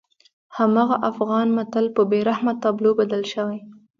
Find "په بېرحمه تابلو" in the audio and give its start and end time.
1.95-2.91